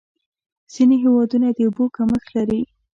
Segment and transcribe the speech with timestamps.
[0.73, 2.61] ځینې هېوادونه د اوبو کمښت لري.